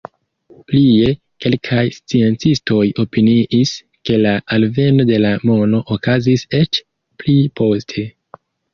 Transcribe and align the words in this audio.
Plie, 0.69 1.11
kelkaj 1.45 1.83
sciencistoj 1.97 2.81
opiniis, 3.05 3.75
ke 4.11 4.19
la 4.25 4.33
alveno 4.59 5.09
de 5.13 5.23
la 5.27 5.37
mono 5.53 5.87
okazis 5.99 6.49
eĉ 6.65 6.85
pli 7.23 7.41
poste. 7.63 8.13